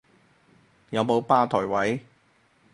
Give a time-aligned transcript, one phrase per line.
[0.89, 2.03] 有冇吧枱位？